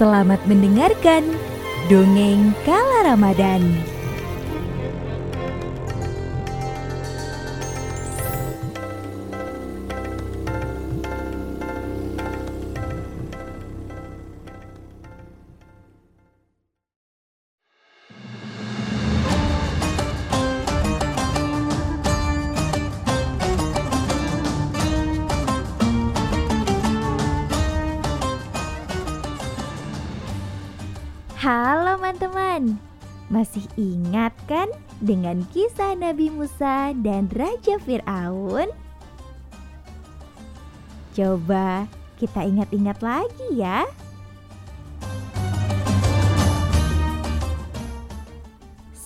[0.00, 1.28] Selamat mendengarkan
[1.92, 3.60] Dongeng Kala Ramadan
[32.10, 32.74] teman-teman,
[33.30, 34.66] masih ingat kan
[34.98, 38.66] dengan kisah Nabi Musa dan Raja Fir'aun?
[41.14, 41.86] Coba
[42.18, 43.86] kita ingat-ingat lagi ya.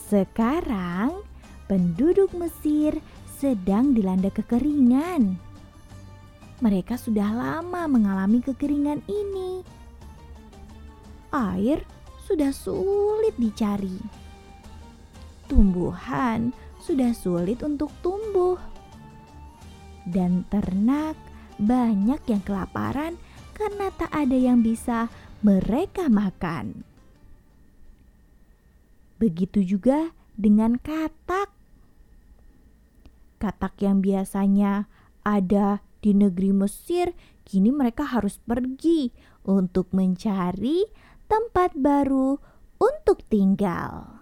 [0.08, 1.20] Sekarang
[1.68, 2.96] penduduk Mesir
[3.36, 5.36] sedang dilanda kekeringan.
[6.64, 9.60] Mereka sudah lama mengalami kekeringan ini.
[11.28, 11.84] Air
[12.24, 14.00] sudah sulit dicari.
[15.44, 18.56] Tumbuhan sudah sulit untuk tumbuh.
[20.04, 21.16] Dan ternak
[21.60, 23.16] banyak yang kelaparan
[23.56, 25.08] karena tak ada yang bisa
[25.44, 26.84] mereka makan.
[29.20, 31.52] Begitu juga dengan katak.
[33.38, 34.88] Katak yang biasanya
[35.24, 37.12] ada di negeri Mesir,
[37.44, 39.12] kini mereka harus pergi
[39.44, 40.84] untuk mencari
[41.28, 42.36] tempat baru
[42.78, 44.20] untuk tinggal.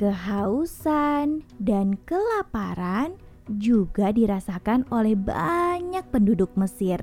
[0.00, 3.20] Kehausan dan kelaparan
[3.52, 6.96] juga dirasakan oleh banyak penduduk Mesir.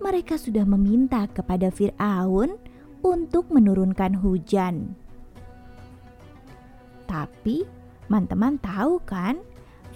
[0.00, 2.56] Mereka sudah meminta kepada Firaun
[3.04, 4.96] untuk menurunkan hujan.
[7.04, 7.81] Tapi
[8.12, 9.40] Teman-teman tahu kan,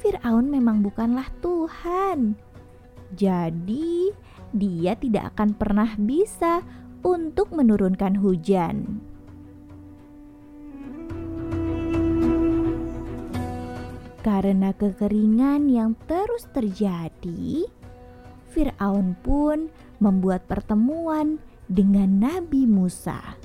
[0.00, 2.32] Firaun memang bukanlah Tuhan.
[3.12, 4.08] Jadi,
[4.56, 6.64] dia tidak akan pernah bisa
[7.04, 9.04] untuk menurunkan hujan.
[14.24, 17.68] Karena kekeringan yang terus terjadi,
[18.48, 19.68] Firaun pun
[20.00, 21.36] membuat pertemuan
[21.68, 23.36] dengan Nabi Musa.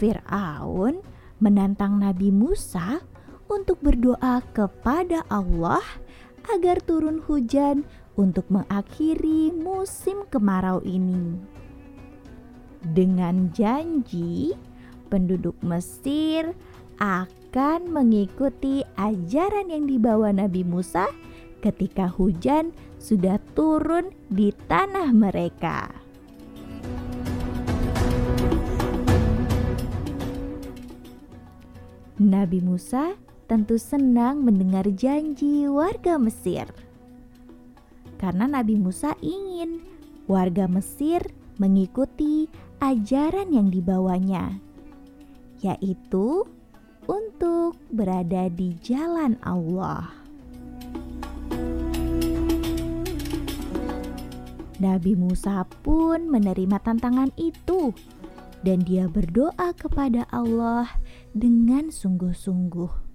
[0.00, 3.02] Firaun menantang Nabi Musa
[3.48, 5.82] untuk berdoa kepada Allah
[6.52, 7.86] agar turun hujan
[8.18, 11.38] untuk mengakhiri musim kemarau ini.
[12.82, 14.54] Dengan janji,
[15.10, 16.54] penduduk Mesir
[16.98, 21.06] akan mengikuti ajaran yang dibawa Nabi Musa
[21.62, 26.07] ketika hujan sudah turun di tanah mereka.
[32.18, 33.14] Nabi Musa
[33.46, 36.66] tentu senang mendengar janji warga Mesir.
[38.18, 39.86] Karena Nabi Musa ingin
[40.26, 41.22] warga Mesir
[41.62, 42.50] mengikuti
[42.82, 44.58] ajaran yang dibawanya,
[45.62, 46.42] yaitu
[47.06, 50.10] untuk berada di jalan Allah.
[54.82, 57.94] Nabi Musa pun menerima tantangan itu
[58.62, 60.98] dan dia berdoa kepada Allah
[61.34, 63.08] dengan sungguh-sungguh.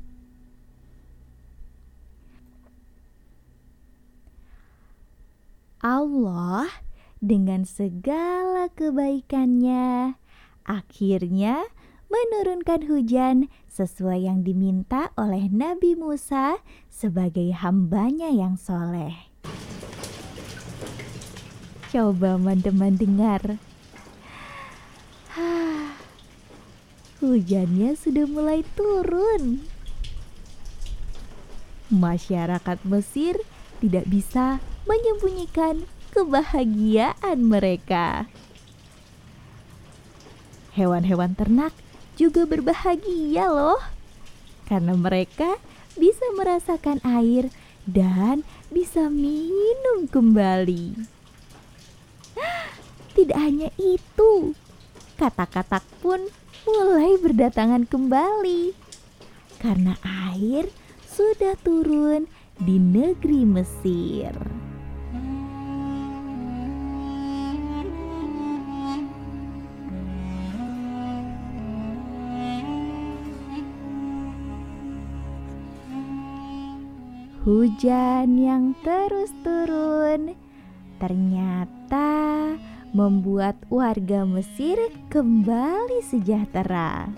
[5.84, 6.72] Allah
[7.20, 10.16] dengan segala kebaikannya
[10.64, 11.68] akhirnya
[12.08, 19.34] menurunkan hujan sesuai yang diminta oleh Nabi Musa sebagai hambanya yang soleh.
[21.92, 23.60] Coba teman-teman dengar
[27.22, 29.66] hujannya sudah mulai turun.
[31.94, 33.38] Masyarakat Mesir
[33.82, 38.30] tidak bisa menyembunyikan kebahagiaan mereka.
[40.74, 41.74] Hewan-hewan ternak
[42.18, 43.82] juga berbahagia loh,
[44.66, 45.58] karena mereka
[45.94, 47.54] bisa merasakan air
[47.86, 48.42] dan
[48.74, 50.98] bisa minum kembali.
[53.14, 54.58] Tidak hanya itu,
[55.24, 56.20] kata-kata pun
[56.68, 58.76] mulai berdatangan kembali
[59.56, 60.68] karena air
[61.08, 62.28] sudah turun
[62.60, 64.36] di negeri Mesir.
[77.48, 80.36] Hujan yang terus turun
[81.00, 82.12] ternyata
[82.94, 84.78] membuat warga Mesir
[85.10, 87.10] kembali sejahtera.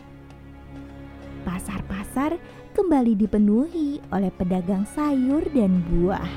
[1.45, 2.41] pasar-pasar
[2.73, 6.31] kembali dipenuhi oleh pedagang sayur dan buah.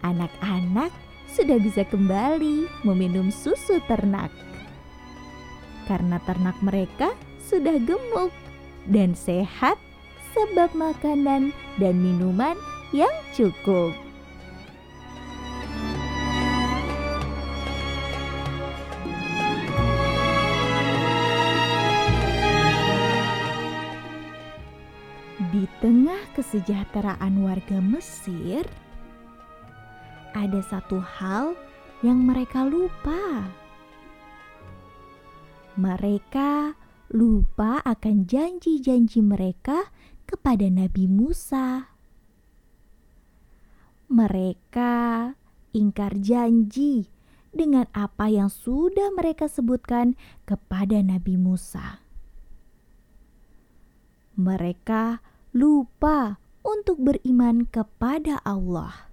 [0.00, 0.88] Anak-anak
[1.28, 4.32] sudah bisa kembali meminum susu ternak
[5.84, 7.12] karena ternak mereka
[7.44, 8.32] sudah gemuk
[8.88, 9.76] dan sehat
[10.32, 12.56] sebab makanan dan minuman
[12.94, 14.05] yang cukup.
[26.56, 28.64] Kesejahteraan warga Mesir,
[30.32, 31.52] ada satu hal
[32.00, 33.44] yang mereka lupa.
[35.76, 36.72] Mereka
[37.12, 39.92] lupa akan janji-janji mereka
[40.24, 41.92] kepada Nabi Musa.
[44.08, 45.36] Mereka
[45.76, 47.12] ingkar janji
[47.52, 50.16] dengan apa yang sudah mereka sebutkan
[50.48, 52.00] kepada Nabi Musa.
[54.40, 55.20] Mereka
[55.52, 59.06] lupa untuk beriman kepada Allah.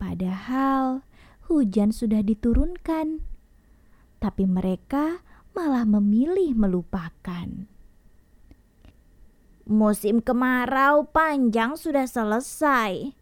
[0.00, 1.04] Padahal
[1.52, 3.20] hujan sudah diturunkan,
[4.16, 5.20] tapi mereka
[5.52, 7.68] malah memilih melupakan.
[9.64, 13.12] Musim kemarau panjang sudah selesai.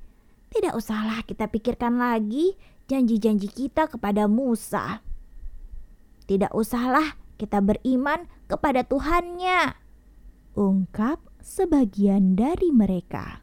[0.50, 2.54] Tidak usahlah kita pikirkan lagi
[2.90, 5.02] janji-janji kita kepada Musa.
[6.26, 9.78] Tidak usahlah kita beriman kepada Tuhannya.
[10.58, 13.42] Ungkap sebagian dari mereka.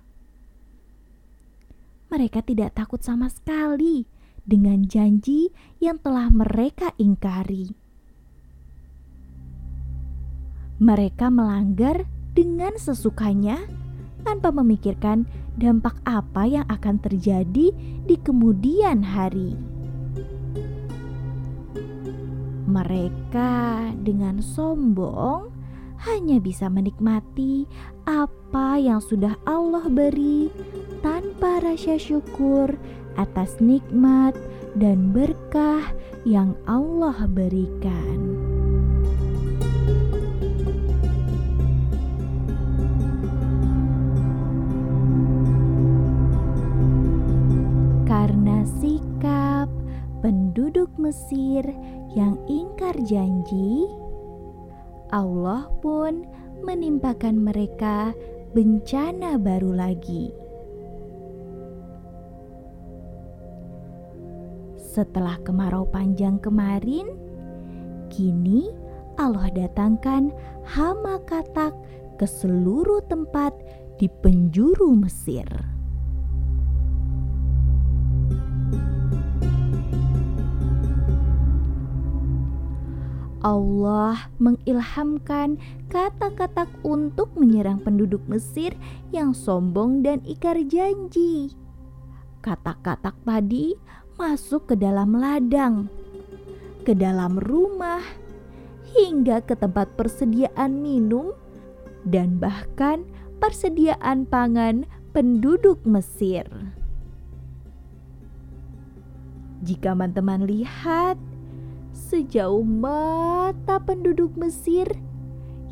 [2.10, 4.10] Mereka tidak takut sama sekali
[4.42, 7.78] dengan janji yang telah mereka ingkari
[10.80, 13.60] mereka melanggar dengan sesukanya
[14.24, 15.28] tanpa memikirkan
[15.60, 17.75] dampak apa yang akan terjadi
[18.07, 19.60] di kemudian hari.
[22.63, 25.52] Mereka dengan sombong
[26.07, 27.68] hanya bisa menikmati
[28.07, 30.48] apa yang sudah Allah beri
[31.04, 32.72] tanpa rasa syukur
[33.19, 34.36] atas nikmat
[34.80, 35.92] dan berkah
[36.24, 38.40] yang Allah berikan.
[50.19, 51.63] penduduk Mesir
[52.13, 53.88] yang ingkar janji,
[55.10, 56.26] Allah pun
[56.62, 58.14] menimpakan mereka
[58.54, 60.30] bencana baru lagi.
[64.78, 67.14] Setelah kemarau panjang kemarin,
[68.14, 68.70] kini
[69.18, 70.34] Allah datangkan
[70.66, 71.74] hama katak
[72.18, 73.54] ke seluruh tempat
[73.98, 75.79] di penjuru Mesir.
[83.40, 85.56] Allah mengilhamkan
[85.88, 88.76] kata-kata untuk menyerang penduduk Mesir
[89.16, 91.56] yang sombong dan ikar janji.
[92.44, 93.76] Kata-kata tadi
[94.20, 95.88] masuk ke dalam ladang,
[96.84, 98.04] ke dalam rumah,
[98.92, 101.32] hingga ke tempat persediaan minum,
[102.04, 103.08] dan bahkan
[103.40, 104.84] persediaan pangan
[105.16, 106.48] penduduk Mesir.
[109.60, 111.19] Jika teman-teman lihat
[112.09, 114.89] sejauh mata penduduk Mesir.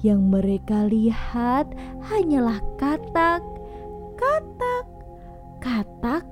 [0.05, 1.73] Yang mereka lihat
[2.05, 3.41] hanyalah katak,
[4.13, 4.85] katak,
[5.57, 6.23] katak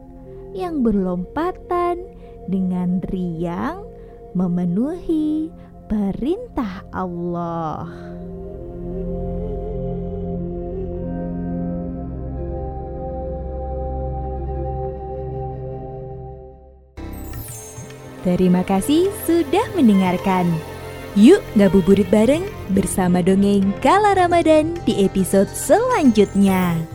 [0.54, 2.06] yang berlompatan
[2.46, 3.82] dengan riang
[4.38, 5.50] memenuhi
[5.90, 8.15] perintah Allah.
[18.26, 20.50] Terima kasih sudah mendengarkan.
[21.14, 22.42] Yuk ngabuburit bareng
[22.74, 26.95] bersama dongeng Kala Ramadan di episode selanjutnya.